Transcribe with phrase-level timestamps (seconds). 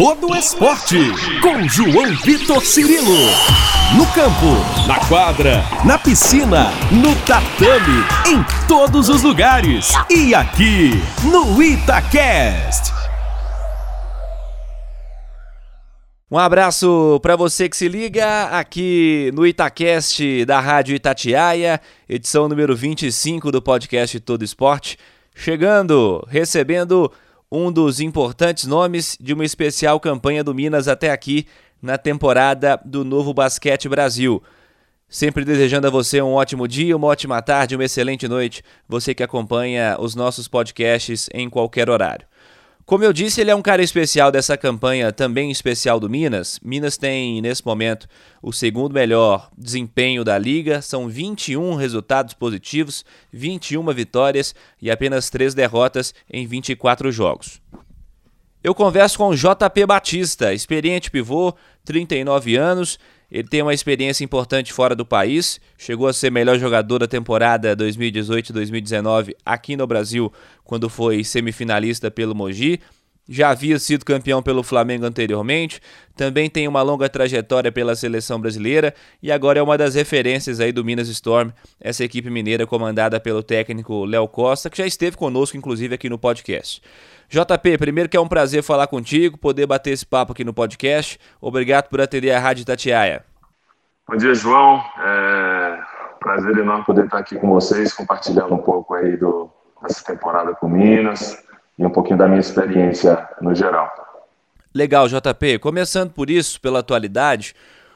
[0.00, 0.96] todo esporte.
[1.42, 3.18] Com João Vitor Cirilo.
[3.94, 9.92] No campo, na quadra, na piscina, no tatame, em todos os lugares.
[10.08, 10.92] E aqui,
[11.22, 12.94] no Itacast.
[16.30, 21.78] Um abraço para você que se liga aqui no Itacast da Rádio Itatiaia,
[22.08, 24.96] edição número 25 do podcast Todo Esporte.
[25.34, 27.12] Chegando, recebendo
[27.50, 31.46] um dos importantes nomes de uma especial campanha do Minas até aqui
[31.82, 34.42] na temporada do Novo Basquete Brasil.
[35.08, 39.24] Sempre desejando a você um ótimo dia, uma ótima tarde, uma excelente noite, você que
[39.24, 42.29] acompanha os nossos podcasts em qualquer horário.
[42.84, 46.58] Como eu disse, ele é um cara especial dessa campanha, também especial do Minas.
[46.62, 48.08] Minas tem, nesse momento,
[48.42, 50.82] o segundo melhor desempenho da liga.
[50.82, 57.60] São 21 resultados positivos, 21 vitórias e apenas 3 derrotas em 24 jogos.
[58.62, 61.54] Eu converso com o JP Batista, experiente pivô,
[61.84, 62.98] 39 anos,
[63.30, 67.76] ele tem uma experiência importante fora do país, chegou a ser melhor jogador da temporada
[67.76, 70.32] 2018-2019 aqui no Brasil,
[70.64, 72.80] quando foi semifinalista pelo Mogi.
[73.28, 75.80] Já havia sido campeão pelo Flamengo anteriormente,
[76.16, 80.72] também tem uma longa trajetória pela seleção brasileira e agora é uma das referências aí
[80.72, 85.56] do Minas Storm, essa equipe mineira comandada pelo técnico Léo Costa, que já esteve conosco
[85.56, 86.82] inclusive aqui no podcast.
[87.28, 91.16] JP, primeiro que é um prazer falar contigo, poder bater esse papo aqui no podcast.
[91.40, 93.24] Obrigado por atender a Rádio Tatiaia.
[94.08, 94.82] Bom dia, João.
[94.98, 95.78] É...
[96.18, 99.48] Prazer enorme poder estar aqui com vocês, compartilhando um pouco aí do...
[99.80, 101.48] dessa temporada com Minas
[101.80, 103.90] e um pouquinho da minha experiência no geral.
[104.72, 105.58] Legal, JP.
[105.58, 107.54] Começando por isso, pela atualidade,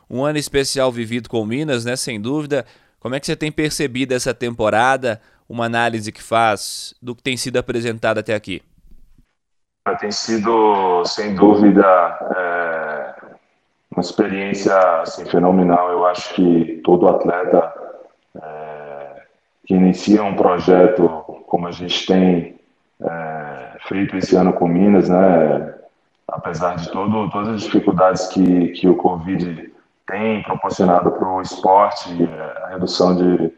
[0.08, 1.94] um ano especial vivido com Minas, né?
[1.94, 2.64] Sem dúvida.
[2.98, 5.20] Como é que você tem percebido essa temporada?
[5.46, 8.62] Uma análise que faz do que tem sido apresentado até aqui?
[10.00, 11.84] Tem sido, sem dúvida,
[12.34, 13.14] é,
[13.90, 15.90] uma experiência assim, fenomenal.
[15.90, 17.70] Eu acho que todo atleta
[18.42, 19.22] é,
[19.67, 21.06] que inicia um projeto
[21.46, 22.54] como a gente tem
[23.02, 25.74] é, feito esse ano com Minas, né,
[26.28, 29.72] apesar de todo, todas as dificuldades que, que o Covid
[30.06, 32.10] tem proporcionado para o esporte,
[32.64, 33.52] a redução de,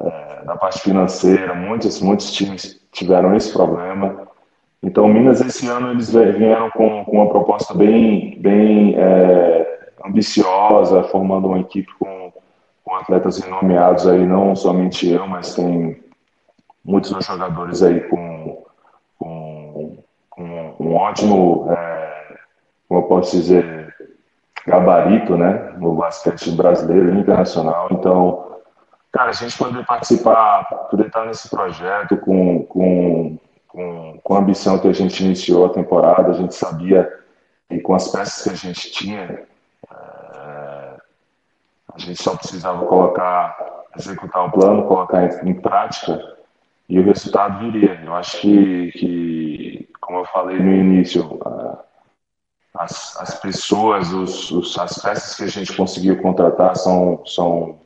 [0.00, 4.26] é, da parte financeira, muitos, muitos times tiveram esse problema.
[4.82, 11.48] Então, Minas, esse ano, eles vieram com, com uma proposta bem, bem é, ambiciosa, formando
[11.48, 12.32] uma equipe com,
[12.84, 16.00] com atletas renomeados aí, não somente eu, mas tem
[16.84, 18.27] muitos jogadores aí com,
[20.78, 22.36] um ótimo, é,
[22.88, 23.94] como eu posso dizer,
[24.66, 27.88] gabarito, né, no basquete brasileiro e internacional.
[27.90, 28.58] Então,
[29.12, 33.38] cara, a gente poder participar, poder estar nesse projeto com, com
[33.78, 37.16] com, com a ambição que a gente iniciou a temporada, a gente sabia
[37.70, 40.96] e com as peças que a gente tinha, é,
[41.94, 46.37] a gente só precisava colocar, executar o plano, colocar em, em prática
[46.88, 48.00] e o resultado viria.
[48.04, 51.38] Eu acho que, que como eu falei no início,
[52.74, 57.80] as, as pessoas, os, os, as peças que a gente conseguiu contratar são, são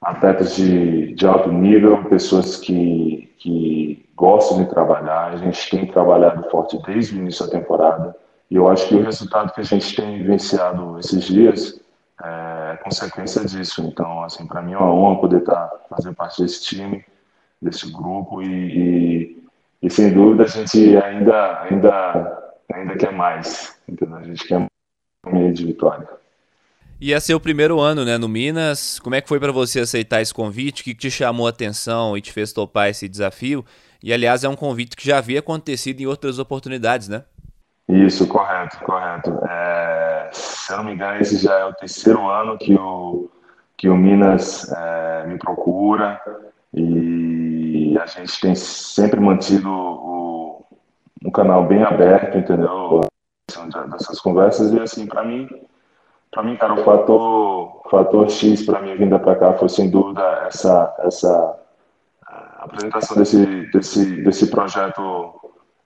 [0.00, 5.32] atletas de, de alto nível, pessoas que, que gostam de trabalhar.
[5.32, 8.14] A gente tem trabalhado forte desde o início da temporada.
[8.50, 11.80] E eu acho que o resultado que a gente tem vivenciado esses dias
[12.22, 13.82] é consequência disso.
[13.82, 17.04] Então, assim, para mim é uma honra poder estar tá, fazer parte desse time,
[17.66, 19.42] desse grupo e, e,
[19.82, 23.78] e, sem dúvida a gente ainda ainda ainda quer mais.
[23.88, 24.16] Entendeu?
[24.16, 24.66] A gente quer
[25.26, 26.08] mais de vitória.
[26.98, 28.98] Ia ser o primeiro ano, né, no Minas.
[28.98, 30.80] Como é que foi para você aceitar esse convite?
[30.80, 33.64] O que te chamou a atenção e te fez topar esse desafio?
[34.02, 37.24] E, aliás, é um convite que já havia acontecido em outras oportunidades, né?
[37.88, 39.30] Isso, correto, correto.
[39.48, 43.30] É, se eu não me engano, esse já é o terceiro ano que o,
[43.76, 46.20] que o Minas é, me procura
[46.74, 46.80] e
[47.98, 50.64] a gente tem sempre mantido o,
[51.24, 53.00] um canal bem aberto, entendeu?
[53.90, 55.48] Dessas conversas e, assim, para mim
[56.30, 60.22] para mim, cara, o fator, fator X para minha vinda para cá foi sem dúvida
[60.46, 61.58] essa, essa
[62.58, 65.34] apresentação desse, desse, desse projeto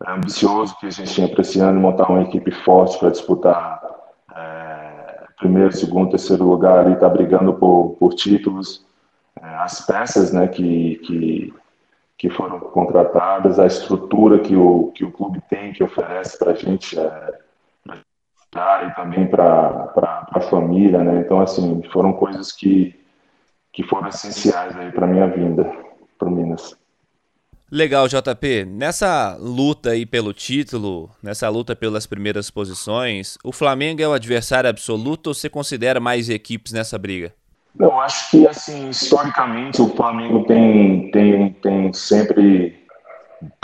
[0.05, 3.81] ambicioso que a gente tinha para esse ano, montar uma equipe forte para disputar
[4.34, 8.84] é, primeiro, segundo, terceiro lugar ali, tá brigando por, por títulos.
[9.40, 11.55] As peças né, que, que,
[12.20, 16.55] que foram contratadas, a estrutura que o, que o clube tem, que oferece para a
[16.55, 16.99] gente.
[16.99, 17.38] É,
[18.87, 19.90] e também para
[20.31, 21.20] a família, né?
[21.20, 22.94] Então, assim, foram coisas que,
[23.72, 25.64] que foram essenciais aí para minha vinda
[26.19, 26.76] para Minas.
[27.72, 28.67] Legal, JP.
[28.67, 34.69] Nessa luta aí pelo título, nessa luta pelas primeiras posições, o Flamengo é o adversário
[34.69, 37.32] absoluto ou você considera mais equipes nessa briga?
[37.78, 42.87] Eu acho que, assim, historicamente, o Flamengo tem, tem, tem sempre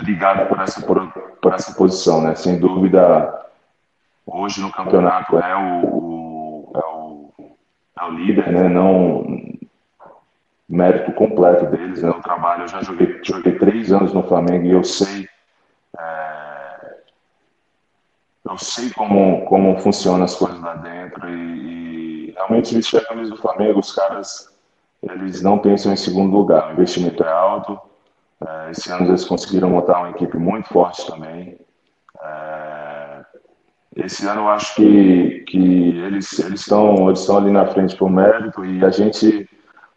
[0.01, 1.09] brigado por essa, por,
[1.41, 2.35] por essa posição, né?
[2.35, 3.47] Sem dúvida,
[4.25, 7.33] hoje no campeonato é o, o, é o,
[8.01, 8.69] é o líder, né?
[8.69, 9.25] Não,
[10.69, 12.11] mérito completo deles, né?
[12.11, 15.29] O trabalho, eu já joguei, joguei três anos no Flamengo e eu sei
[15.99, 16.97] é,
[18.45, 21.86] eu sei como, como funcionam as coisas lá dentro e,
[22.37, 24.55] realmente a camisa do Flamengo, os caras
[25.03, 27.79] eles não pensam em segundo lugar, o investimento é alto,
[28.47, 31.59] é, esse ano eles conseguiram montar uma equipe muito forte também.
[32.23, 33.25] É,
[33.97, 38.11] esse ano eu acho que, que eles eles estão eles estão ali na frente por
[38.11, 39.49] mérito e a gente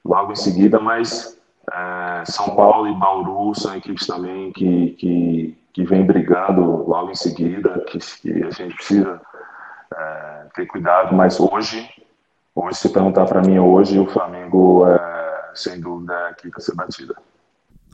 [0.06, 1.38] logo em seguida, mas
[1.72, 7.16] é, São Paulo e Bauru são equipes também que, que, que vem brigando logo em
[7.16, 9.22] seguida, que, que a gente precisa
[9.96, 11.88] é, ter cuidado, mas hoje,
[12.64, 16.76] hoje se perguntar para mim hoje, o Flamengo é, sem dúvida é equipe a ser
[16.76, 17.16] batida.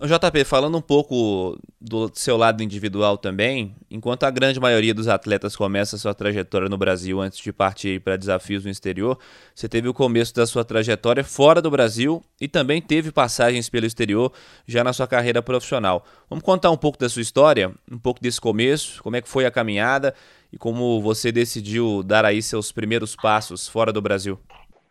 [0.01, 5.55] JP, falando um pouco do seu lado individual também, enquanto a grande maioria dos atletas
[5.55, 9.17] começa sua trajetória no Brasil antes de partir para desafios no exterior,
[9.53, 13.85] você teve o começo da sua trajetória fora do Brasil e também teve passagens pelo
[13.85, 14.33] exterior
[14.67, 16.03] já na sua carreira profissional.
[16.29, 19.45] Vamos contar um pouco da sua história, um pouco desse começo, como é que foi
[19.45, 20.13] a caminhada
[20.51, 24.37] e como você decidiu dar aí seus primeiros passos fora do Brasil.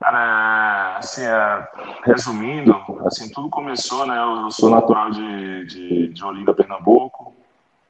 [0.00, 1.68] Cara, assim, é,
[2.04, 2.74] resumindo,
[3.06, 4.18] assim, tudo começou, né?
[4.18, 7.32] Eu sou natural de, de, de Olinda, Pernambuco.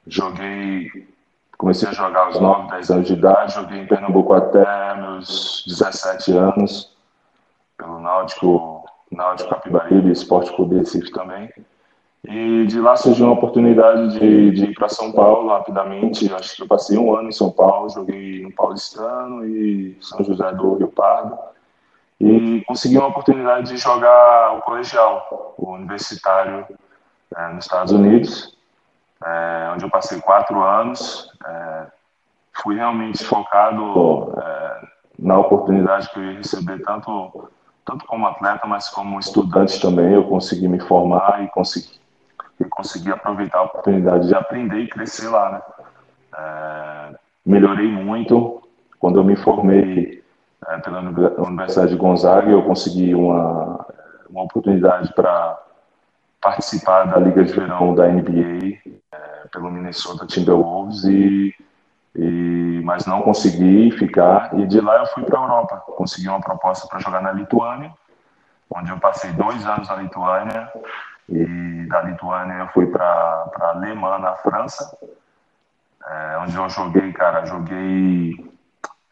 [0.07, 0.89] Joguei,
[1.57, 3.55] comecei a jogar aos 9, 10 anos de idade.
[3.55, 6.95] Joguei em Pernambuco até meus 17 anos,
[7.77, 11.51] pelo Náutico, Náutico Capibaribe, Esporte Clube Recife também.
[12.27, 16.33] E de lá surgiu uma oportunidade de, de ir para São Paulo rapidamente.
[16.33, 20.51] Acho que eu passei um ano em São Paulo, joguei no Paulistano e São José
[20.53, 21.37] do Rio Pardo
[22.19, 26.65] e consegui uma oportunidade de jogar o colegial, o universitário
[27.35, 28.57] é, nos Estados Unidos,
[29.23, 31.31] é, onde eu passei quatro anos.
[31.45, 31.87] É,
[32.61, 34.87] fui realmente focado é,
[35.19, 37.49] na oportunidade que eu ia receber, tanto,
[37.85, 40.13] tanto como atleta, mas como estudante também.
[40.13, 41.99] Eu consegui me formar e consegui,
[42.59, 45.51] e consegui aproveitar a oportunidade de aprender e crescer lá.
[45.51, 45.61] Né?
[46.37, 47.15] É,
[47.45, 48.61] melhorei muito.
[48.99, 50.23] Quando eu me formei,
[50.83, 53.85] pela Universidade de Gonzaga, eu consegui uma,
[54.29, 55.59] uma oportunidade para
[56.41, 58.77] participar da Liga de Verão da NBA
[59.11, 61.53] é, pelo Minnesota Timberwolves e,
[62.15, 64.57] e mas não consegui ficar.
[64.59, 65.77] E de lá eu fui para a Europa.
[65.97, 67.91] Consegui uma proposta para jogar na Lituânia
[68.69, 70.71] onde eu passei dois anos na Lituânia.
[71.27, 74.95] E da Lituânia eu fui para para Alemã na França
[76.07, 78.44] é, onde eu joguei cara joguei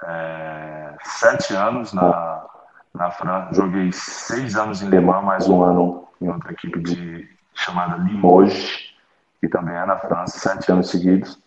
[0.03, 2.45] é, sete anos na,
[2.93, 7.27] na França, joguei seis anos em Le Mans, mais um ano em outra equipe de,
[7.53, 8.93] chamada Limoges,
[9.39, 11.39] que também é na França, sete anos seguidos.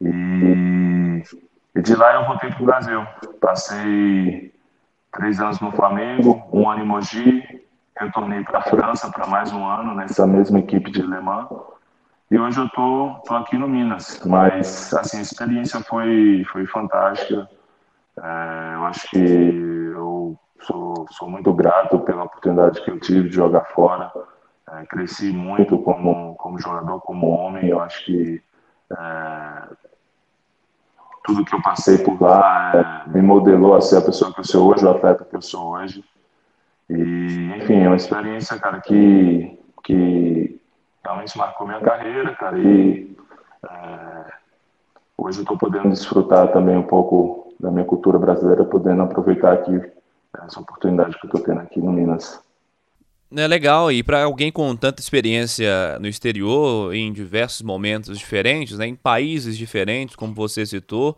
[0.00, 1.22] E,
[1.74, 3.06] e de lá eu voltei para o Brasil.
[3.40, 4.52] Passei
[5.12, 7.64] três anos no Flamengo, um ano em Mogi,
[7.96, 11.48] retornei para a França para mais um ano nessa mesma equipe de Le Mans.
[12.30, 17.48] E hoje eu tô, tô aqui no Minas, mas assim a experiência foi foi fantástica.
[18.22, 23.34] É, eu acho que eu sou, sou muito grato pela oportunidade que eu tive de
[23.34, 24.12] jogar fora.
[24.70, 27.68] É, cresci muito como, como jogador, como homem.
[27.68, 28.42] Eu acho que
[28.92, 29.74] é,
[31.24, 34.44] tudo que eu passei por lá é, me modelou a ser a pessoa que eu
[34.44, 36.04] sou hoje, o atleta que eu sou hoje.
[36.90, 40.60] E, enfim, é uma experiência, cara, que, que
[41.04, 42.58] realmente marcou minha carreira, cara.
[42.58, 43.16] E
[43.70, 44.32] é,
[45.16, 49.80] hoje eu estou podendo desfrutar também um pouco da minha cultura brasileira, podendo aproveitar aqui
[50.44, 52.40] essa oportunidade que eu estou tendo aqui no Minas.
[53.36, 58.86] É legal, e para alguém com tanta experiência no exterior, em diversos momentos diferentes, né,
[58.86, 61.14] em países diferentes, como você citou,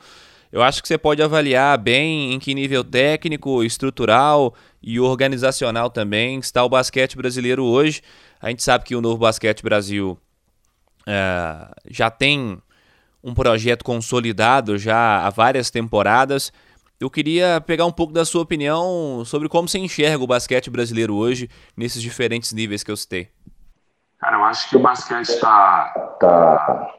[0.50, 6.40] eu acho que você pode avaliar bem em que nível técnico, estrutural e organizacional também
[6.40, 8.02] está o basquete brasileiro hoje.
[8.40, 10.18] A gente sabe que o novo Basquete Brasil
[11.06, 12.61] é, já tem
[13.22, 16.52] um projeto consolidado já há várias temporadas.
[16.98, 21.14] Eu queria pegar um pouco da sua opinião sobre como você enxerga o basquete brasileiro
[21.14, 23.28] hoje, nesses diferentes níveis que eu citei.
[24.18, 26.94] Cara, eu acho que o basquete tá, tá,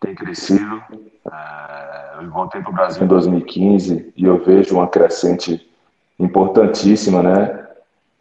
[0.00, 0.82] tem crescido.
[1.30, 5.70] É, eu voltei para o Brasil em 2015 e eu vejo uma crescente
[6.18, 7.66] importantíssima, né?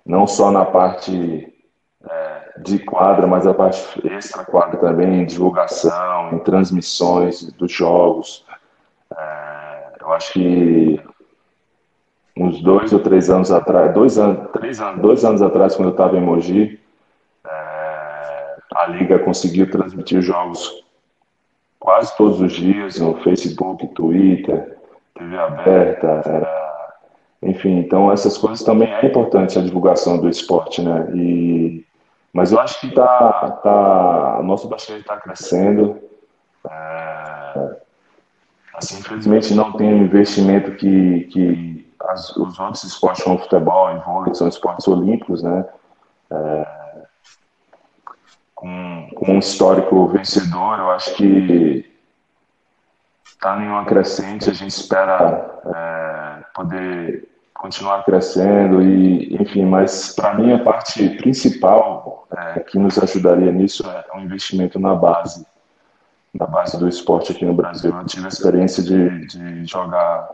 [0.05, 1.54] Não só na parte
[2.57, 8.45] de quadra, mas a parte extra quadra também, em divulgação, em transmissões dos jogos.
[9.15, 11.01] É, eu acho que
[12.37, 15.93] uns dois ou três anos atrás, dois anos, três anos, dois anos atrás, quando eu
[15.93, 16.79] estava em Mogi,
[17.45, 20.83] é, a liga conseguiu transmitir jogos
[21.79, 24.77] quase todos os dias no Facebook, Twitter,
[25.13, 26.93] TV aberta, era,
[27.43, 31.07] enfim, então essas coisas também é importante a divulgação do esporte, né?
[31.13, 31.84] E
[32.35, 36.01] mas eu acho que tá, tá, o nosso basquete está crescendo.
[36.69, 37.77] É,
[38.73, 43.99] assim, infelizmente não tem um investimento que, que as, os outros esportes como futebol e
[43.99, 45.65] vôlei são esportes olímpicos, né?
[46.29, 46.67] É,
[48.53, 51.89] com, com, um histórico vencedor, eu acho que
[53.23, 60.35] está em uma crescente, a gente espera é, poder continuar crescendo e enfim, mas para
[60.35, 65.45] mim a parte principal é, que nos ajudaria nisso é o investimento na base,
[66.33, 67.95] na base do esporte aqui no Brasil.
[67.95, 70.29] Eu tive a experiência de, de jogar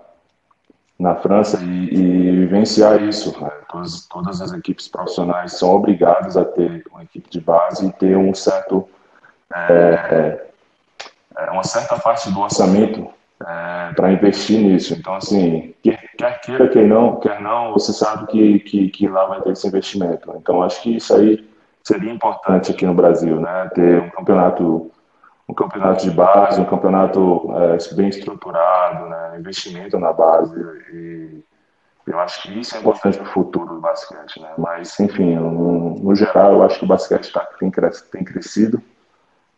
[1.00, 3.40] na França e, e vivenciar isso.
[3.42, 3.50] Né?
[3.70, 8.18] Todas, todas as equipes profissionais são obrigadas a ter uma equipe de base e ter
[8.18, 8.88] um certo
[9.54, 10.48] é,
[11.38, 13.12] é, uma certa parte do orçamento
[13.48, 14.94] é, para investir nisso.
[14.94, 19.42] Então, assim, quer, queira, quer não, quer não, você sabe que, que, que, lá vai
[19.42, 20.34] ter esse investimento.
[20.38, 21.48] Então, acho que isso aí
[21.84, 23.70] seria importante aqui no Brasil, né?
[23.74, 24.92] Ter um campeonato,
[25.48, 29.38] um campeonato de base, um campeonato é, bem estruturado, né?
[29.40, 30.56] Investimento na base
[30.94, 31.44] e
[32.08, 34.50] eu acho que isso é importante para o futuro do basquete, né?
[34.58, 37.72] Mas, enfim, no, no geral, eu acho que o basquete tá, tem,
[38.12, 38.82] tem crescido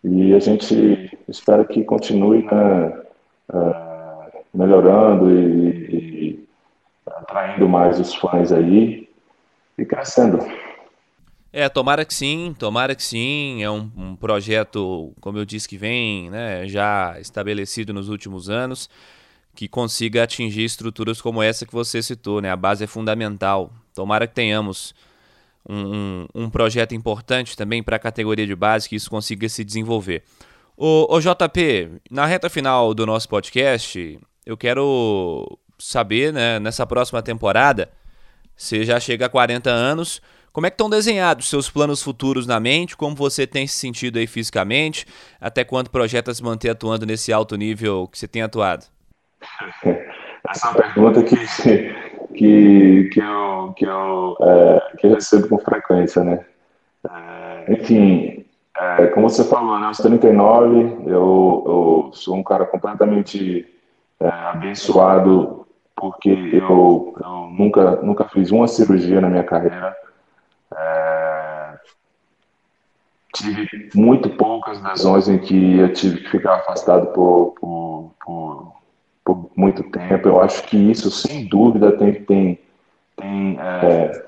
[0.03, 3.02] e a gente espera que continue, né?
[3.49, 5.69] Uh, melhorando e,
[6.29, 6.47] e,
[7.05, 9.09] atraindo mais os fãs aí
[9.77, 10.39] e crescendo.
[11.51, 13.61] É, tomara que sim, tomara que sim.
[13.61, 18.89] É um, um projeto, como eu disse, que vem né, já estabelecido nos últimos anos,
[19.53, 22.41] que consiga atingir estruturas como essa que você citou.
[22.41, 22.49] Né?
[22.49, 23.71] A base é fundamental.
[23.93, 24.95] Tomara que tenhamos
[25.69, 29.63] um, um, um projeto importante também para a categoria de base, que isso consiga se
[29.63, 30.23] desenvolver.
[30.75, 37.89] O JP, na reta final do nosso podcast, eu quero saber, né, nessa próxima temporada,
[38.55, 40.21] você já chega a 40 anos,
[40.53, 42.95] como é que estão desenhados seus planos futuros na mente?
[42.95, 45.05] Como você tem se sentido aí fisicamente?
[45.41, 48.85] Até quando projeta se manter atuando nesse alto nível que você tem atuado?
[50.47, 51.35] Essa é uma pergunta que,
[52.35, 56.45] que, que eu, que eu, é, que eu recebo com frequência, né?
[57.09, 58.42] É, enfim,
[58.77, 63.67] é, como você falou, né, aos 39, eu, eu sou um cara completamente
[64.19, 65.65] é, abençoado
[65.95, 69.95] porque eu, eu, nunca, nunca fiz uma cirurgia na minha carreira.
[70.75, 71.79] É,
[73.33, 78.75] tive muito poucas lesões em que eu tive que ficar afastado por, por, por,
[79.23, 80.27] por muito tempo.
[80.27, 82.59] Eu acho que isso, sem dúvida, tem, tem,
[83.15, 84.25] tem é,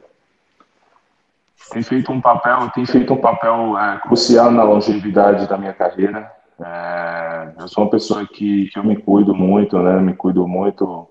[1.72, 6.31] tem feito um papel, tem feito um papel é, crucial na longevidade da minha carreira.
[6.60, 10.00] É, eu sou uma pessoa que, que eu me cuido muito, né?
[10.00, 11.07] Me cuido muito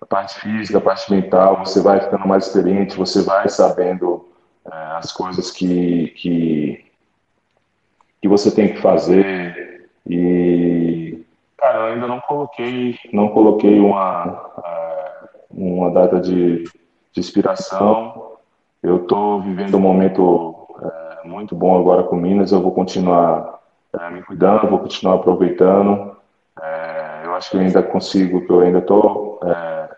[0.00, 1.64] da parte física, da parte mental.
[1.64, 4.28] Você vai ficando mais experiente, você vai sabendo
[4.70, 6.90] é, as coisas que, que
[8.20, 11.24] que você tem que fazer e
[11.56, 15.10] cara, eu ainda não coloquei, não coloquei uma é,
[15.50, 18.29] uma data de, de inspiração
[18.82, 22.52] eu estou vivendo um momento é, muito bom agora com Minas.
[22.52, 23.60] Eu vou continuar
[23.98, 26.16] é, me cuidando, vou continuar aproveitando.
[26.60, 29.88] É, eu acho que eu ainda consigo, que eu ainda estou é,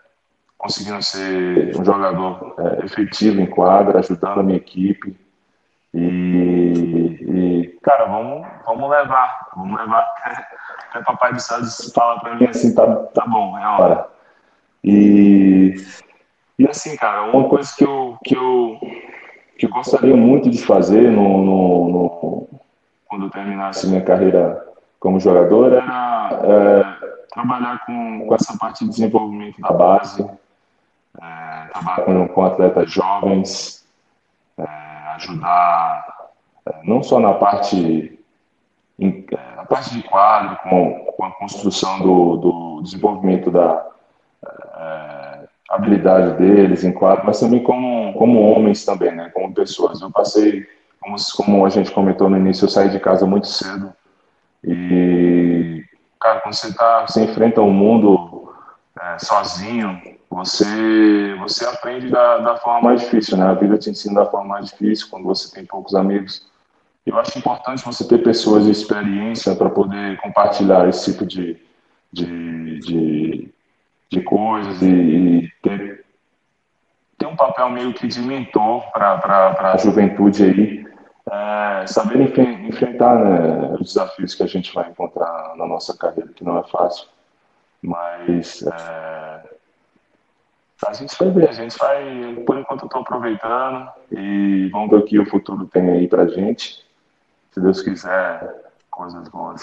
[0.57, 5.17] conseguindo ser um jogador é, efetivo em quadra, ajudando a minha equipe.
[5.93, 10.01] E, e, cara, vamos, vamos levar, vamos levar
[10.89, 11.59] até, Papai do Céu
[11.93, 14.07] fala para mim assim, tá, tá bom, é hora.
[14.83, 15.75] E
[16.57, 18.79] e assim, cara, uma coisa que eu, que eu,
[19.57, 22.47] que eu gostaria muito de fazer no, no, no
[23.07, 24.67] quando eu terminasse minha carreira
[24.99, 30.23] como jogador era é, trabalhar com, com essa parte de desenvolvimento da base,
[31.21, 33.85] é, trabalhar com, com atletas jovens,
[34.57, 34.63] é,
[35.15, 36.29] ajudar
[36.65, 38.17] é, não só na parte
[38.99, 43.85] em, é, na parte de quadro, com, com a construção do, do desenvolvimento da
[44.45, 45.22] é,
[45.75, 49.29] habilidade deles em quadro, mas também como, como homens também, né?
[49.33, 50.01] Como pessoas.
[50.01, 50.65] Eu passei,
[50.99, 53.93] como, como a gente comentou no início, eu saí de casa muito cedo
[54.63, 55.83] e,
[56.19, 58.53] cara, quando você tá, você enfrenta um mundo
[58.99, 63.45] é, sozinho, você, você aprende da, da forma mais difícil, né?
[63.45, 66.47] A vida te ensina da forma mais difícil, quando você tem poucos amigos.
[67.05, 71.57] Eu acho importante você ter pessoas de experiência para poder compartilhar esse tipo de,
[72.11, 73.53] de, de,
[74.13, 76.05] de coisas e, e, ter,
[77.17, 80.85] ter um papel meio que de mentor para a juventude aí,
[81.31, 86.43] é, saber enfrentar né, os desafios que a gente vai encontrar na nossa carreira, que
[86.43, 87.07] não é fácil,
[87.81, 89.41] mas é,
[90.87, 94.97] a gente vai ver, a gente vai, por enquanto eu estou aproveitando e vamos ver
[94.97, 96.83] o que o futuro tem aí para gente
[97.53, 99.61] se Deus quiser, coisas boas.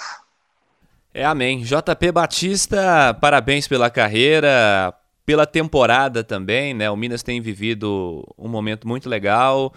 [1.13, 1.63] É, amém.
[1.63, 4.95] JP Batista, parabéns pela carreira,
[5.27, 6.89] pela temporada também, né?
[6.89, 9.75] O Minas tem vivido um momento muito legal,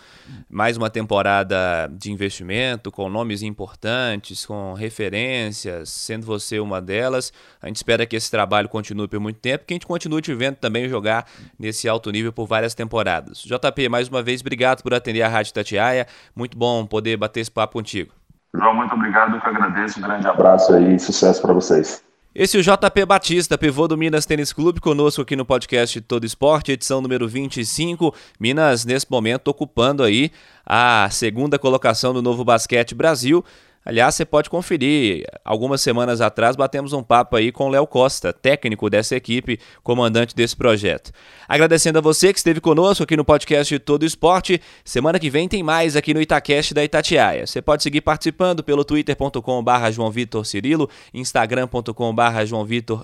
[0.47, 7.33] mais uma temporada de investimento, com nomes importantes, com referências, sendo você uma delas.
[7.59, 10.35] A gente espera que esse trabalho continue por muito tempo, que a gente continue te
[10.35, 13.39] vendo também jogar nesse alto nível por várias temporadas.
[13.39, 16.05] JP, mais uma vez, obrigado por atender a Rádio Tatiaia.
[16.35, 18.13] Muito bom poder bater esse papo contigo.
[18.55, 20.00] João, muito obrigado, eu que agradeço.
[20.00, 22.03] Um grande abraço aí e sucesso para vocês.
[22.36, 26.25] Esse é o JP Batista, pivô do Minas Tênis Clube, conosco aqui no podcast Todo
[26.25, 28.13] Esporte, edição número 25.
[28.39, 30.31] Minas, nesse momento, ocupando aí
[30.65, 33.43] a segunda colocação do Novo Basquete Brasil.
[33.85, 35.25] Aliás, você pode conferir.
[35.43, 40.35] Algumas semanas atrás batemos um papo aí com o Léo Costa, técnico dessa equipe, comandante
[40.35, 41.11] desse projeto.
[41.47, 44.61] Agradecendo a você que esteve conosco aqui no podcast Todo Esporte.
[44.85, 47.45] Semana que vem tem mais aqui no Itacast da Itatiaia.
[47.45, 53.03] Você pode seguir participando pelo twitter.com.br João Vitor Cirilo, instagram.com.br João Vitor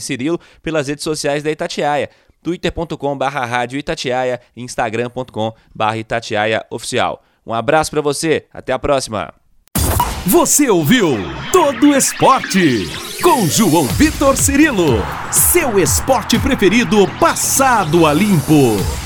[0.00, 2.10] Cirilo, pelas redes sociais da Itatiaia
[2.42, 7.22] twitter.com.br Rádio Itatiaia instagram.com.br Itatiaia Oficial.
[7.44, 9.45] Um abraço para você, até a próxima!
[10.26, 11.16] Você ouviu
[11.52, 12.90] Todo Esporte
[13.22, 19.05] com João Vitor Cirilo, seu esporte preferido passado a limpo.